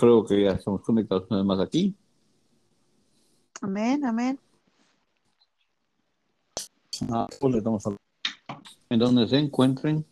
[0.00, 1.94] creo que ya estamos conectados una vez más aquí.
[3.60, 4.40] Amén, amén.
[7.10, 7.96] Ah, pues le damos a-
[8.88, 10.04] En donde se encuentren,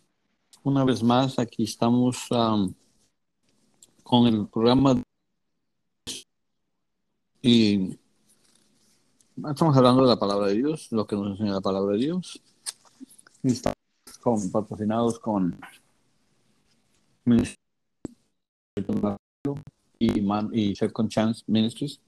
[0.62, 2.75] una vez más, aquí estamos am,
[4.03, 5.03] con el programa
[7.41, 7.98] y
[9.50, 12.43] estamos hablando de la palabra de Dios, lo que nos enseña la palabra de Dios.
[13.43, 13.77] Y estamos
[14.20, 15.59] con, patrocinados con
[19.98, 22.00] y, Man- y Second Chance Ministries.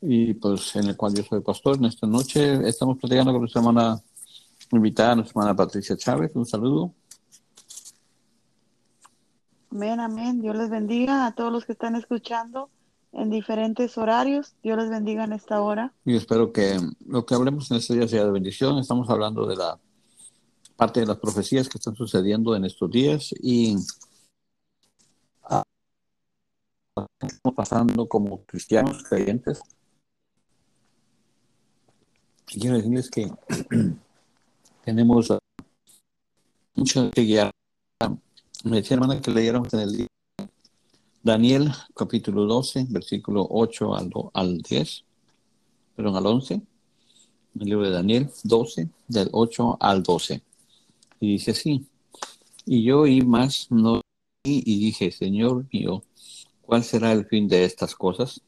[0.00, 1.76] Y pues en el cual yo soy pastor.
[1.76, 4.00] En esta noche estamos platicando con nuestra hermana
[4.70, 6.30] invitada, nuestra hermana Patricia Chávez.
[6.34, 6.92] Un saludo.
[9.70, 10.40] Amén, amén.
[10.40, 12.70] Dios les bendiga a todos los que están escuchando
[13.12, 14.54] en diferentes horarios.
[14.62, 15.92] Dios les bendiga en esta hora.
[16.04, 18.78] Y espero que lo que hablemos en este día sea de bendición.
[18.78, 19.78] Estamos hablando de la
[20.76, 23.74] parte de las profecías que están sucediendo en estos días y
[27.20, 29.60] estamos pasando como cristianos creyentes.
[32.46, 33.30] Quiero decirles que
[34.84, 35.32] tenemos
[36.74, 37.50] mucho que guiar.
[38.64, 40.06] Me decía hermana que leyéramos en el día
[41.22, 45.04] Daniel capítulo 12, versículo 8 al, al 10,
[45.94, 46.54] perdón, al 11,
[47.60, 50.40] el libro de Daniel 12, del 8 al 12.
[51.20, 51.86] Y dice así,
[52.64, 54.00] y yo oí más, no
[54.44, 56.02] y dije, Señor mío,
[56.68, 58.42] ¿cuál será el fin de estas cosas?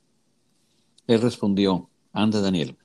[1.07, 2.77] Él respondió, anda Daniel,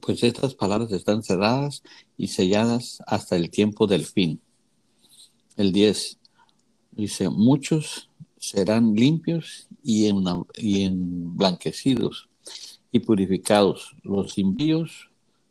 [0.00, 1.82] pues estas palabras están cerradas
[2.16, 4.40] y selladas hasta el tiempo del fin.
[5.56, 6.20] El 10
[6.92, 10.22] dice, muchos serán limpios y, en,
[10.54, 12.28] y emblanquecidos
[12.92, 13.96] y purificados.
[14.04, 15.10] Los impíos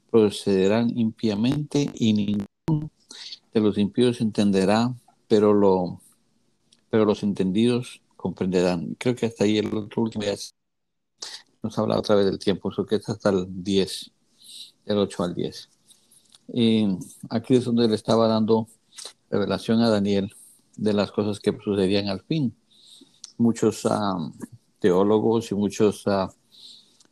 [0.10, 2.90] procederán impíamente y ninguno
[3.54, 4.96] de los impíos entenderá,
[5.28, 6.00] pero, lo,
[6.90, 8.96] pero los entendidos comprenderán.
[8.96, 10.36] Creo que hasta ahí el otro último día
[11.64, 14.12] nos habla otra vez del tiempo, eso que es hasta el 10,
[14.86, 15.70] del 8 al 10.
[16.54, 16.88] Y
[17.30, 18.68] aquí es donde le estaba dando
[19.30, 20.34] revelación a Daniel
[20.76, 22.54] de las cosas que sucedían al fin.
[23.38, 24.32] Muchos uh,
[24.80, 26.28] teólogos y muchos uh,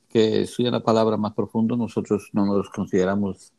[0.09, 3.53] que estudian la palabra más profundo, nosotros no nos consideramos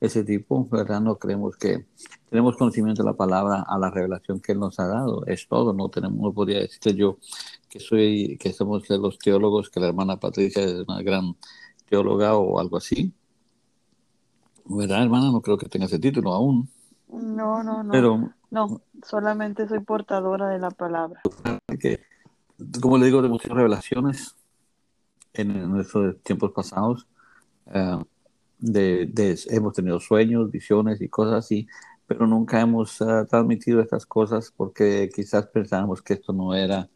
[0.00, 1.00] ese tipo, ¿verdad?
[1.00, 1.86] No creemos que
[2.30, 5.74] tenemos conocimiento de la palabra a la revelación que Él nos ha dado, es todo,
[5.74, 7.18] no tenemos, no podría decirte yo
[7.68, 11.36] que soy, que somos de los teólogos, que la hermana Patricia es una gran
[11.88, 13.12] teóloga o algo así,
[14.64, 15.30] ¿verdad, hermana?
[15.30, 16.68] No creo que tenga ese título aún.
[17.08, 17.90] No, no, no.
[17.90, 21.20] Pero no, solamente soy portadora de la palabra.
[21.78, 22.00] Que,
[22.80, 24.36] como le digo, tenemos revelaciones
[25.32, 27.06] en, en nuestros tiempos pasados.
[27.66, 28.02] Uh,
[28.60, 31.66] de, de, hemos tenido sueños, visiones y cosas así,
[32.06, 36.88] pero nunca hemos uh, transmitido estas cosas porque quizás pensábamos que esto no era,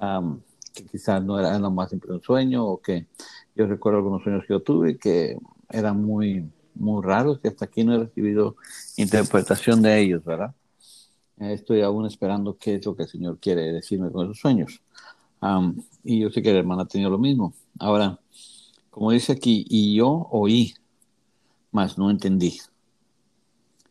[0.00, 0.40] um,
[0.74, 3.06] que quizás no era nomás siempre un sueño o que
[3.54, 5.38] yo recuerdo algunos sueños que yo tuve que
[5.70, 8.56] eran muy, muy raros y hasta aquí no he recibido
[8.96, 10.54] interpretación de ellos, ¿verdad?
[11.38, 14.82] Estoy aún esperando qué es lo que el Señor quiere decirme con esos sueños.
[15.40, 17.54] Um, y yo sé que la hermana ha tenido lo mismo.
[17.78, 18.18] Ahora,
[18.90, 20.74] como dice aquí, y yo oí,
[21.70, 22.60] mas no entendí.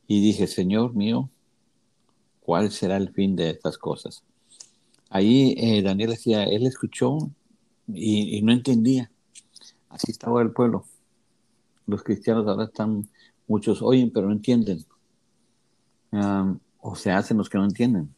[0.08, 1.30] Y dije, Señor mío,
[2.40, 4.24] ¿cuál será el fin de estas cosas?
[5.10, 7.18] Ahí eh, Daniel decía, él escuchó
[7.88, 9.12] y, no entendía.
[9.90, 10.86] Así estaba el pueblo.
[11.86, 13.10] Los cristianos ahora están,
[13.48, 14.86] muchos oyen, pero no entienden.
[16.80, 18.14] O se hacen los que no entienden.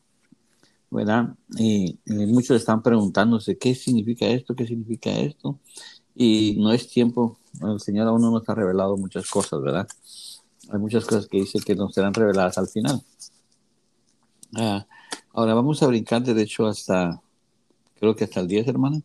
[0.92, 1.36] ¿Verdad?
[1.56, 4.56] Y, y muchos están preguntándose, ¿qué significa esto?
[4.56, 5.60] ¿Qué significa esto?
[6.22, 9.88] Y no es tiempo, el Señor aún no nos ha revelado muchas cosas, ¿verdad?
[10.70, 13.02] Hay muchas cosas que dice que nos serán reveladas al final.
[14.54, 14.86] Ah,
[15.32, 17.22] ahora vamos a brincar de hecho hasta,
[17.98, 19.02] creo que hasta el 10, hermana,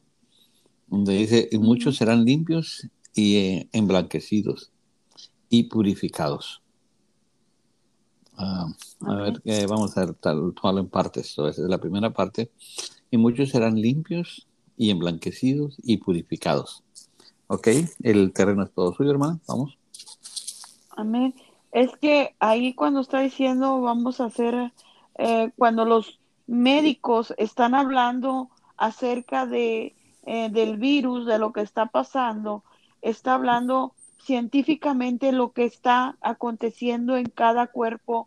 [0.88, 4.72] donde dice, y muchos serán limpios y eh, emblanquecidos
[5.48, 6.62] y purificados.
[8.36, 8.66] Ah,
[9.02, 11.30] a ver, eh, vamos a tomarlo en partes.
[11.30, 12.50] Esa es la primera parte.
[13.12, 16.83] Y muchos serán limpios y emblanquecidos y purificados.
[17.54, 17.68] Ok,
[18.02, 19.38] el terreno es todo suyo, hermana.
[19.46, 19.78] Vamos.
[20.96, 21.34] Amén.
[21.70, 24.72] Es que ahí cuando está diciendo vamos a hacer,
[25.18, 26.18] eh, cuando los
[26.48, 29.94] médicos están hablando acerca de,
[30.26, 32.64] eh, del virus, de lo que está pasando,
[33.02, 38.26] está hablando científicamente lo que está aconteciendo en cada cuerpo,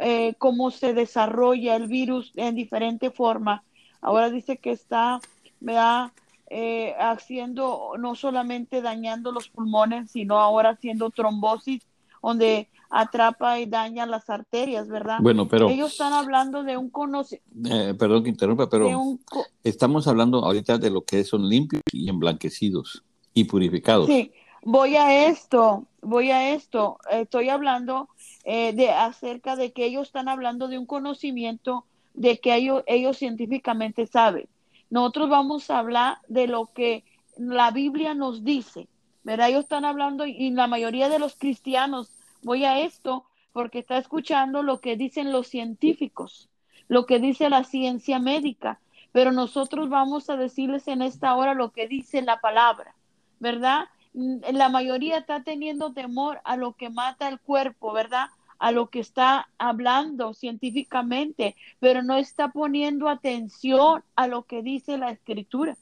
[0.00, 3.64] eh, cómo se desarrolla el virus en diferente forma.
[4.02, 5.20] Ahora dice que está,
[5.60, 6.12] ¿verdad?
[6.48, 11.82] Eh, haciendo, no solamente dañando los pulmones, sino ahora haciendo trombosis
[12.22, 15.18] donde atrapa y daña las arterias, ¿verdad?
[15.20, 15.68] Bueno, pero...
[15.68, 17.68] Ellos están hablando de un conocimiento.
[17.68, 19.18] Eh, perdón que interrumpa, pero
[19.64, 23.04] estamos hablando ahorita de lo que son limpios y emblanquecidos
[23.34, 24.06] y purificados.
[24.06, 24.32] Sí,
[24.62, 26.98] voy a esto, voy a esto.
[27.10, 28.08] Estoy hablando
[28.44, 31.84] eh, de acerca de que ellos están hablando de un conocimiento
[32.14, 34.48] de que ellos, ellos científicamente saben.
[34.90, 37.04] Nosotros vamos a hablar de lo que
[37.36, 38.88] la Biblia nos dice.
[39.26, 39.48] ¿verdad?
[39.48, 42.12] Ellos están hablando y la mayoría de los cristianos
[42.44, 46.48] voy a esto porque está escuchando lo que dicen los científicos,
[46.86, 48.78] lo que dice la ciencia médica,
[49.10, 52.94] pero nosotros vamos a decirles en esta hora lo que dice la palabra,
[53.40, 53.86] ¿verdad?
[54.12, 58.28] Mm, la mayoría está teniendo temor a lo que mata el cuerpo, ¿verdad?
[58.58, 64.98] A lo que está hablando científicamente, pero no está poniendo atención a lo que dice
[64.98, 65.76] la escritura.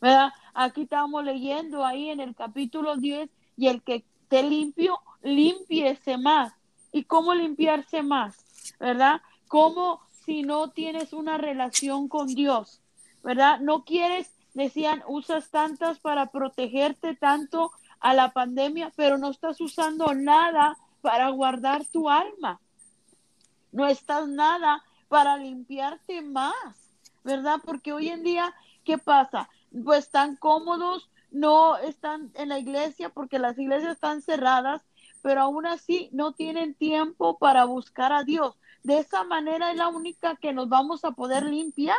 [0.00, 0.32] ¿Verdad?
[0.54, 6.52] Aquí estamos leyendo ahí en el capítulo 10 y el que esté limpio limpiese más.
[6.92, 8.44] ¿Y cómo limpiarse más?
[8.78, 9.20] ¿Verdad?
[9.48, 12.80] ¿Cómo si no tienes una relación con Dios?
[13.22, 13.60] ¿Verdad?
[13.60, 17.70] No quieres, decían, usas tantas para protegerte tanto
[18.00, 22.60] a la pandemia, pero no estás usando nada para guardar tu alma.
[23.72, 26.54] No estás nada para limpiarte más,
[27.24, 27.58] ¿verdad?
[27.64, 28.54] Porque hoy en día,
[28.84, 29.48] ¿qué pasa?
[29.84, 34.82] Pues están cómodos, no están en la iglesia porque las iglesias están cerradas
[35.22, 38.56] pero aún así no tienen tiempo para buscar a Dios.
[38.82, 41.96] De esa manera es la única que nos vamos a poder limpiar.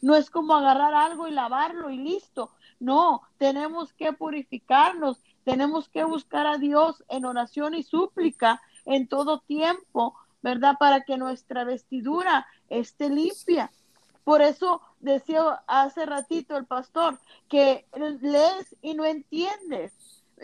[0.00, 2.50] No es como agarrar algo y lavarlo y listo.
[2.78, 9.38] No, tenemos que purificarnos, tenemos que buscar a Dios en oración y súplica en todo
[9.42, 10.74] tiempo, ¿verdad?
[10.76, 13.70] Para que nuestra vestidura esté limpia.
[14.24, 17.86] Por eso decía hace ratito el pastor que
[18.20, 19.92] lees y no entiendes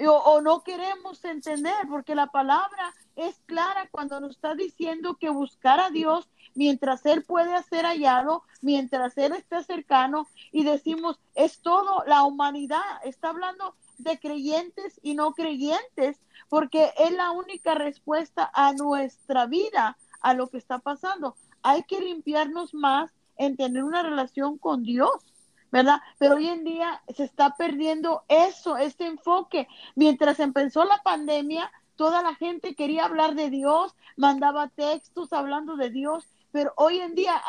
[0.08, 5.80] o, no queremos entender, porque la palabra es clara cuando nos está diciendo que buscar
[5.80, 12.04] a Dios mientras Él puede ser hallado, mientras Él esté cercano, y decimos, es todo
[12.06, 18.72] la humanidad, está hablando de creyentes y no creyentes, porque es la única respuesta a
[18.72, 21.36] nuestra vida, a lo que está pasando.
[21.62, 25.24] Hay que limpiarnos más en tener una relación con Dios
[25.72, 26.02] ¿verdad?
[26.18, 29.66] Pero hoy en día se está perdiendo eso, este enfoque.
[29.96, 35.88] Mientras empezó la pandemia, toda la gente quería hablar de Dios, mandaba textos hablando de
[35.88, 37.42] Dios, pero hoy en día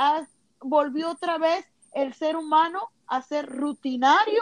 [0.62, 4.42] volvió otra vez el ser humano a ser rutinario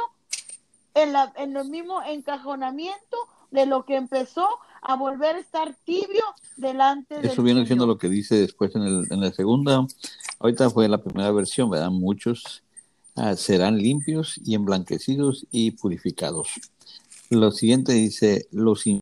[0.93, 3.17] en, la, en el mismo encajonamiento
[3.51, 4.47] de lo que empezó
[4.81, 6.23] a volver a estar tibio
[6.57, 9.85] delante de Eso viene siendo lo que dice después en, el, en la segunda.
[10.39, 11.91] Ahorita fue la primera versión, ¿verdad?
[11.91, 12.63] Muchos
[13.15, 16.49] Ah, serán limpios y emblanquecidos y purificados.
[17.29, 19.01] Lo siguiente dice, los y,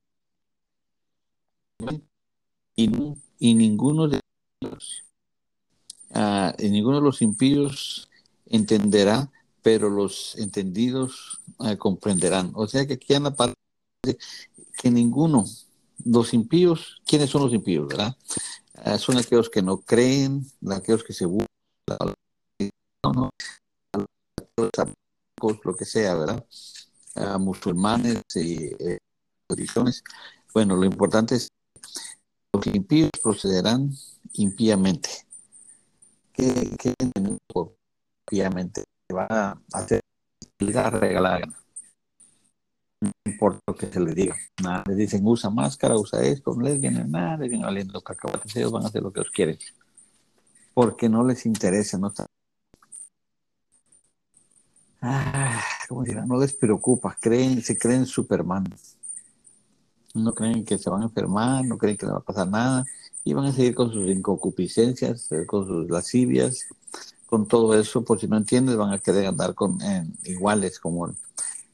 [2.76, 4.20] y ninguno de
[4.62, 5.04] ellos,
[6.12, 8.10] ah, y ninguno de los impíos
[8.48, 9.32] entenderá,
[9.62, 12.52] pero los entendidos ah, comprenderán.
[12.56, 13.56] O sea que aquí en la parte
[14.78, 15.46] que ninguno,
[16.06, 18.16] los impíos, ¿quiénes son los impíos, verdad?
[18.98, 21.48] son aquellos que no creen, aquellos que se buscan,
[23.04, 23.30] no,
[25.64, 26.46] lo que sea, ¿verdad?
[27.16, 29.00] A musulmanes y eh.
[30.54, 31.50] Bueno, lo importante es
[32.54, 33.92] los impíos procederán
[34.34, 35.10] impíamente.
[36.34, 36.94] ¿Qué, qué
[38.32, 38.84] impíamente?
[39.16, 40.02] Va a hacer
[40.60, 41.48] la regalada.
[43.02, 44.36] No importa lo que se les diga.
[44.62, 48.56] Nada, les dicen usa máscara, usa esto, no les viene nada, les viene valiendo cacahuates,
[48.56, 49.58] ellos van a hacer lo que ellos quieren.
[50.74, 52.28] Porque no les interesa, no están
[55.02, 56.28] ah, ¿cómo dirán?
[56.28, 58.66] No les preocupa, creen, se creen Superman.
[60.14, 62.86] No creen que se van a enfermar, no creen que le va a pasar nada
[63.24, 66.68] y van a seguir con sus inconcupiscencias, con sus lascivias,
[67.30, 69.78] con todo eso, por si no entiendes, van a querer andar con
[70.24, 71.14] iguales como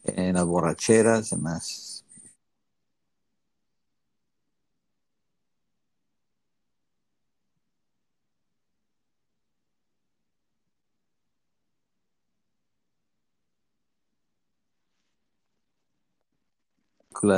[0.03, 2.03] en las borracheras, en las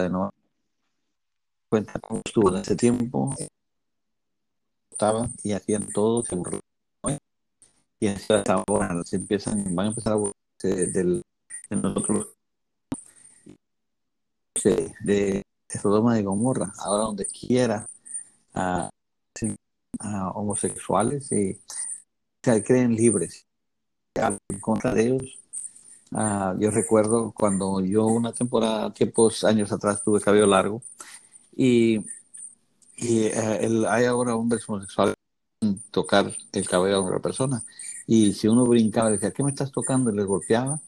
[0.02, 0.32] de nuevo
[1.70, 3.36] cuenta cómo estuvo en ese tiempo
[4.92, 6.36] estaban y hacían todo se
[8.00, 11.24] y hasta ahora se empiezan van a empezar a burlarse del,
[11.70, 12.28] de nosotros
[14.64, 17.88] de, de Sodoma de Gomorra ahora donde quiera
[18.54, 18.90] a,
[20.34, 21.60] homosexuales y
[22.44, 23.46] se creen libres.
[24.16, 25.40] En contra de ellos
[26.14, 30.82] Ah, yo recuerdo cuando yo una temporada, tiempos, años atrás, tuve cabello largo
[31.56, 32.00] y
[32.98, 35.16] Y eh, hay ahora hombres homosexuales
[35.92, 37.64] tocar el cabello a otra persona.
[38.06, 40.12] Y si uno brincaba y decía, ¿qué me estás tocando?
[40.12, 40.80] Y les golpeaba.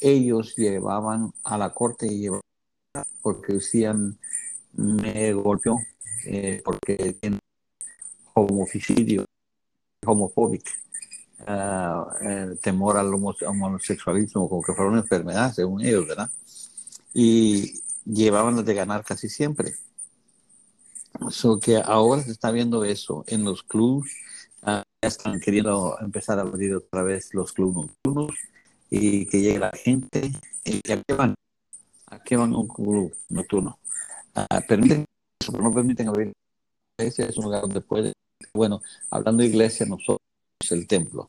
[0.00, 2.42] Ellos llevaban a la corte y llevaban
[3.22, 4.18] porque decían,
[4.72, 5.78] me golpeó
[6.26, 7.38] eh, porque tiene
[8.34, 9.24] homicidio,
[10.04, 10.70] homofóbico,
[11.46, 16.30] uh, temor al homosexualismo, como que fuera una enfermedad, según ellos, ¿verdad?
[17.14, 19.74] Y llevaban de ganar casi siempre.
[21.30, 24.12] So que ahora se está viendo eso en los clubes,
[24.62, 28.36] uh, están queriendo empezar a abrir otra vez los clubes nocturnos
[28.90, 30.32] y que llegue la gente.
[30.64, 31.34] ¿Y a qué van?
[32.06, 33.78] ¿A qué van un club nocturno?
[34.34, 35.04] Uh, permiten
[35.40, 36.32] eso, pero no permiten abrir
[36.98, 38.12] iglesia, es un lugar donde puede.
[38.54, 40.20] Bueno, hablando de iglesia, nosotros
[40.70, 41.28] el templo.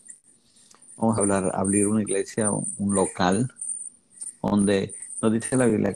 [0.97, 3.51] Vamos a hablar, abrir una iglesia, un local,
[4.41, 5.95] donde nos dice la Biblia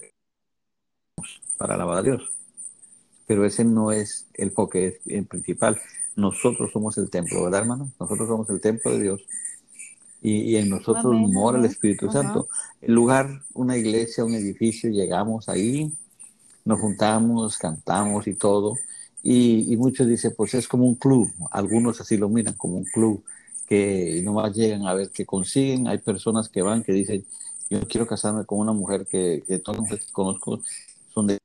[1.58, 2.41] para alabar a Dios
[3.28, 5.00] pero ese no es el foque
[5.30, 5.80] principal.
[6.16, 7.92] Nosotros somos el templo, ¿verdad, hermano?
[8.00, 9.22] Nosotros somos el templo de Dios.
[10.22, 12.48] Y, en nosotros mora el Espíritu Santo.
[12.82, 15.92] El lugar, una iglesia, un edificio, llegamos ahí,
[16.64, 18.76] nos juntamos, cantamos y todo.
[19.24, 21.32] Y, muchos dicen, pues es como un club.
[21.52, 23.24] Algunos así lo miran como un club,
[23.68, 25.88] que nomás llegan a ver qué consiguen.
[25.88, 27.26] Hay personas que van que dicen,
[27.70, 30.62] yo quiero casarme con una mujer que, que todos conozco
[31.14, 31.41] son de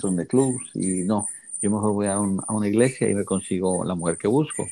[0.00, 1.26] son de clubs y no,
[1.60, 4.66] yo mejor voy a, una iglesia y me consigo la mujer que busco.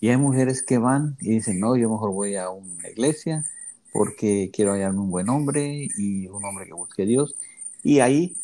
[0.00, 3.44] Y hay mujeres que van y dicen, no, yo mejor voy a una iglesia
[3.92, 7.34] porque quiero hallarme un buen hombre y un hombre que busque a Dios.
[7.82, 8.36] Y ahí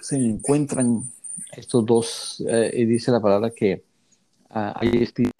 [0.00, 1.02] se encuentran
[1.52, 3.84] estos dos, eh, y dice la palabra que
[4.50, 5.34] ah, hay espíritus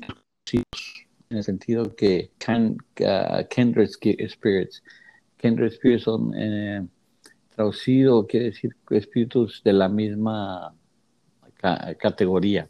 [1.31, 4.83] en el sentido que can, uh, kindred spirits,
[5.38, 6.87] kindred spirits son eh,
[7.57, 10.75] traducido quiere decir espíritus de la misma
[11.99, 12.69] categoría.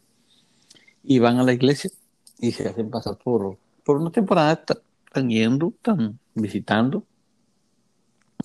[1.03, 1.91] Y van a la iglesia
[2.39, 4.65] y se hacen pasar por, por una temporada,
[5.07, 7.05] están yendo, están visitando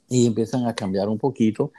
[0.10, 1.72] y empiezan a cambiar un poquito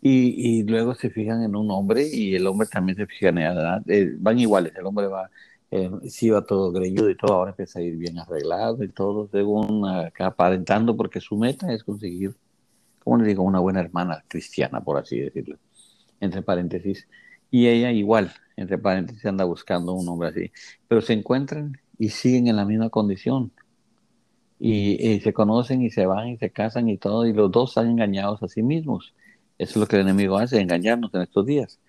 [0.00, 3.38] y, y, luego se fijan en un hombre y el hombre también se fija en
[3.38, 3.82] edad.
[3.88, 5.30] Eh, van iguales, el hombre va,
[5.70, 9.88] eh, va todo greñudo y todo, ahora empieza a ir bien arreglado y todo, según
[9.88, 12.34] acá aparentando, porque su meta es conseguir
[13.04, 15.58] como le digo, una buena hermana cristiana, por así decirlo,
[16.20, 17.06] entre paréntesis.
[17.50, 20.52] Y ella igual, entre paréntesis, anda buscando un hombre así.
[20.88, 23.52] Pero se encuentran y siguen en la misma condición.
[24.58, 27.90] Y, se conocen y se van y se casan y todo, y los dos están
[27.90, 29.14] engañados a sí mismos.
[29.58, 31.80] Eso es lo que el enemigo hace, engañarnos en estos días.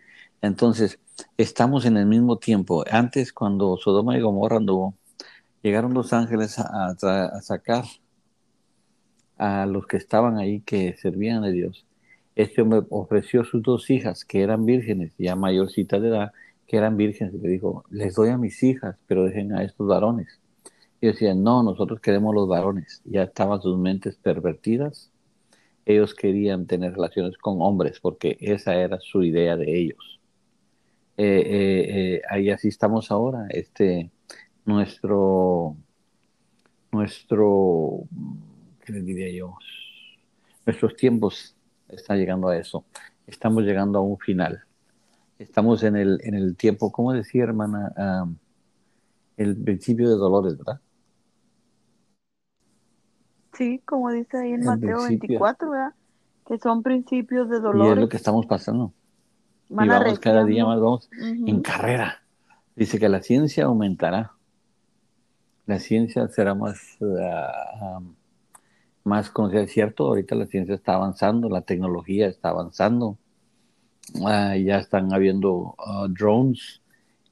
[0.41, 0.99] Entonces,
[1.37, 2.83] estamos en el mismo tiempo.
[2.91, 4.95] Antes, cuando Sodoma y Gomorra anduvo,
[5.63, 7.85] llegaron los ángeles a, a sacar
[9.37, 11.85] a los que estaban ahí que servían a Dios,
[12.35, 16.31] este hombre ofreció sus dos hijas que eran vírgenes, ya mayorcita de edad,
[16.67, 19.87] que eran vírgenes, y le dijo, les doy a mis hijas, pero dejen a estos
[19.87, 20.39] varones.
[20.99, 23.01] Y decían, no, nosotros queremos los varones.
[23.05, 25.11] Ya estaban sus mentes pervertidas.
[25.85, 30.19] Ellos querían tener relaciones con hombres porque esa era su idea de ellos.
[31.17, 33.45] Eh, eh, eh, ahí así estamos ahora.
[33.49, 34.09] Este,
[34.65, 35.77] nuestro,
[36.91, 38.07] nuestro
[38.85, 39.57] ¿qué les diría yo?
[40.65, 41.55] Nuestros tiempos
[41.89, 42.85] están llegando a eso.
[43.27, 44.63] Estamos llegando a un final.
[45.37, 47.93] Estamos en el, en el tiempo, ¿cómo decía, hermana?
[49.37, 50.79] el principio de dolores, ¿verdad?
[53.53, 55.93] Sí, como dice ahí en Mateo 24, ¿verdad?
[56.47, 57.89] Que son principios de dolores.
[57.89, 58.93] Y es lo que estamos pasando.
[59.69, 62.21] y vamos cada día más, vamos en carrera.
[62.75, 64.31] Dice que la ciencia aumentará.
[65.65, 67.99] La ciencia será más ah,
[69.05, 69.61] más conocida.
[69.61, 73.17] Es cierto, ahorita la ciencia está avanzando, la tecnología está avanzando.
[74.25, 76.81] Ah, ya están habiendo ah, drones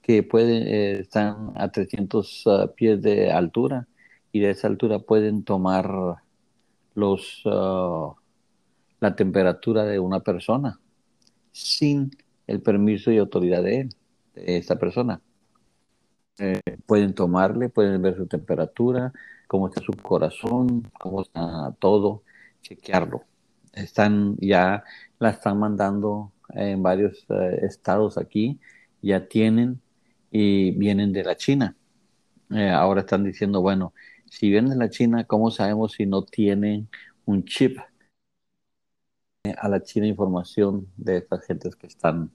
[0.02, 3.86] que pueden, eh, están a 300 ah, pies de altura
[4.32, 5.90] y de esa altura pueden tomar
[6.94, 10.80] los, la temperatura de una persona
[11.52, 12.10] sin
[12.46, 13.88] el permiso y autoridad de él,
[14.34, 15.20] de esa persona.
[16.38, 19.12] Eh, pueden tomarle, pueden ver su temperatura,
[19.46, 22.22] cómo está su corazón, cómo está todo,
[22.62, 23.24] chequearlo.
[23.72, 24.84] Están ya,
[25.18, 28.60] la están mandando en varios eh, estados aquí,
[29.02, 29.80] ya tienen
[30.30, 31.76] y vienen de la China.
[32.50, 33.94] Eh, ahora están diciendo, bueno,
[34.26, 36.88] si vienen de la China, ¿cómo sabemos si no tienen
[37.24, 37.78] un chip
[39.58, 42.30] a la China información de estas gentes que están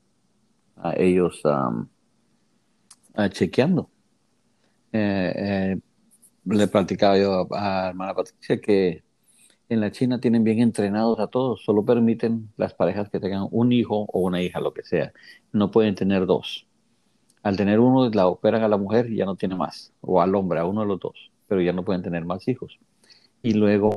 [0.75, 1.42] a ellos
[3.32, 3.89] chequeando?
[4.92, 5.80] Eh,
[6.56, 9.03] le platicaba yo a, hermana Patricia que
[9.70, 13.72] en la China tienen bien entrenados a todos, solo permiten las parejas que tengan un
[13.72, 15.13] hijo o una hija, lo que sea.
[15.51, 16.68] No pueden tener dos.
[17.44, 20.34] Al tener uno, la operan a la mujer y ya no tiene más, o al
[20.36, 22.79] hombre, a uno de los dos, pero ya no pueden tener más hijos.
[23.44, 23.96] Y luego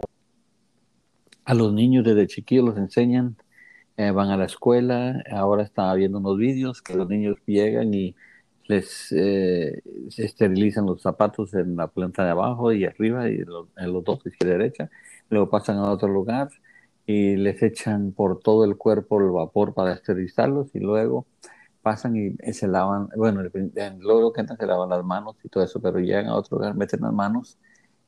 [1.44, 3.36] a los niños desde chiquillos los enseñan,
[3.96, 8.14] eh, van a la escuela, ahora están viendo unos vídeos que los niños llegan y
[8.72, 9.82] les eh,
[10.16, 14.54] esterilizan los zapatos en la planta de abajo y arriba, y en los dos, izquierda
[14.54, 14.90] y derecha,
[15.30, 16.48] luego pasan a otro lugar
[17.06, 21.26] y les echan por todo el cuerpo el vapor para esterilizarlos y luego
[21.82, 23.42] pasan y se lavan, bueno,
[24.00, 26.74] luego que entran se lavan las manos y todo eso, pero llegan a otro lugar,
[26.76, 27.58] meten las manos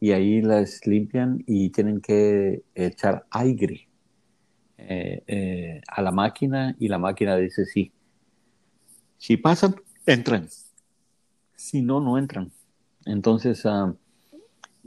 [0.01, 3.89] y ahí las limpian y tienen que echar aire
[4.79, 7.93] eh, eh, a la máquina y la máquina dice sí.
[9.19, 9.75] Si pasan,
[10.07, 10.49] entran.
[11.55, 12.53] Si no, no entran.
[13.05, 13.95] Entonces, ah,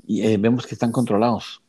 [0.06, 1.62] y, eh, vemos que están controlados.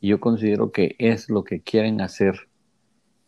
[0.00, 2.48] Y yo considero que es lo que quieren hacer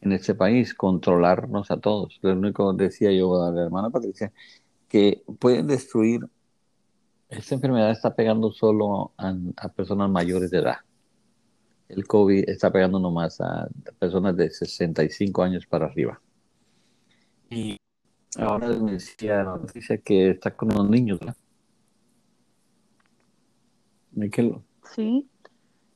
[0.00, 2.18] en este país, controlarnos a todos.
[2.22, 4.32] Lo único decía yo a la hermana Patricia,
[4.88, 6.28] que pueden destruir,
[7.28, 10.76] esta enfermedad está pegando solo a, personas mayores de edad.
[11.88, 13.68] El COVID está pegando nomás a
[13.98, 16.20] personas de 65 años para arriba.
[17.50, 17.78] Y
[18.38, 21.36] ahora me decía la noticia que está con los niños, ¿verdad?
[24.94, 25.28] Sí.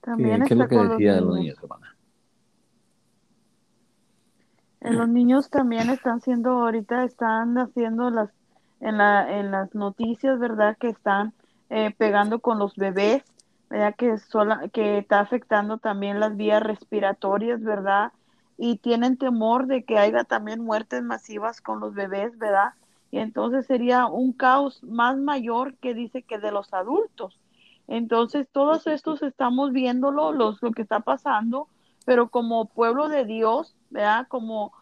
[0.00, 1.97] También ¿Qué, es lo que decía de los niños, hermana?
[4.81, 8.31] Los niños también están siendo, ahorita están haciendo las,
[8.81, 10.76] en, la, en las noticias, ¿verdad?
[10.78, 11.33] Que están
[11.71, 13.25] eh, pegando con los bebés,
[13.69, 13.97] ¿verdad?
[13.97, 18.12] Que, sola, que está afectando también las vías respiratorias, ¿verdad?
[18.59, 22.75] Y tienen temor de que haya también muertes masivas con los bebés, ¿verdad?
[23.11, 27.41] Y entonces sería un caos más mayor que dice que de los adultos.
[27.87, 31.69] Entonces, todos estos estamos viéndolo, los, lo que está pasando,
[32.05, 34.27] pero como pueblo de Dios, ¿verdad?
[34.29, 34.73] Como,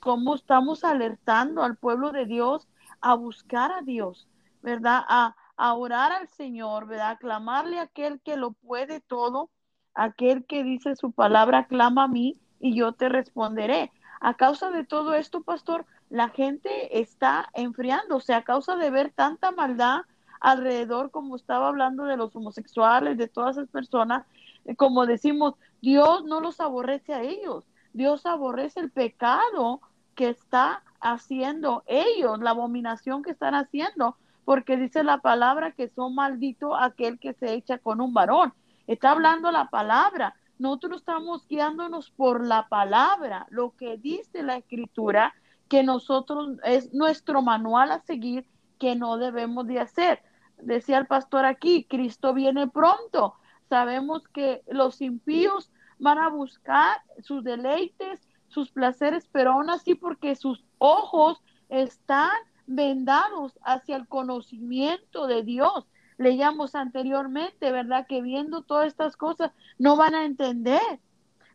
[0.00, 2.68] como estamos alertando al pueblo de Dios
[3.00, 4.28] a buscar a Dios,
[4.62, 5.02] ¿verdad?
[5.08, 7.12] A, a orar al Señor, ¿verdad?
[7.12, 9.50] A clamarle a aquel que lo puede todo,
[9.94, 13.90] aquel que dice su palabra, clama a mí y yo te responderé.
[14.20, 19.50] A causa de todo esto, pastor, la gente está enfriándose a causa de ver tanta
[19.50, 20.02] maldad,
[20.40, 24.24] alrededor, como estaba hablando de los homosexuales, de todas esas personas,
[24.64, 29.80] eh, como decimos, Dios no los aborrece a ellos, Dios aborrece el pecado
[30.14, 36.14] que está haciendo ellos, la abominación que están haciendo, porque dice la palabra que son
[36.14, 38.52] maldito aquel que se echa con un varón.
[38.86, 40.34] Está hablando la palabra.
[40.60, 45.34] Nosotros estamos guiándonos por la palabra, lo que dice la escritura,
[45.68, 48.46] que nosotros es nuestro manual a seguir,
[48.78, 50.22] que no debemos de hacer
[50.62, 53.34] decía el pastor aquí, Cristo viene pronto.
[53.68, 60.34] Sabemos que los impíos van a buscar sus deleites, sus placeres, pero aún así porque
[60.34, 62.30] sus ojos están
[62.66, 65.86] vendados hacia el conocimiento de Dios.
[66.20, 68.06] Leíamos anteriormente, ¿verdad?
[68.06, 71.00] Que viendo todas estas cosas no van a entender,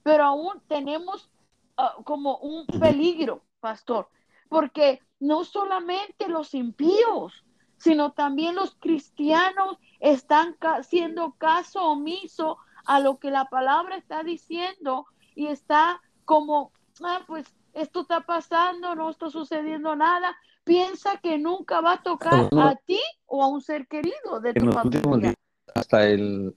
[0.01, 1.29] pero aún tenemos
[1.77, 4.09] ah, como un peligro, pastor,
[4.49, 7.45] porque no solamente los impíos,
[7.77, 15.05] sino también los cristianos están haciendo caso omiso a lo que la palabra está diciendo
[15.35, 16.71] y está como,
[17.03, 20.35] ah, pues esto está pasando, no está sucediendo nada.
[20.65, 24.71] Piensa que nunca va a tocar a ti o a un ser querido de tu
[24.71, 25.33] familia.
[25.73, 26.55] hasta el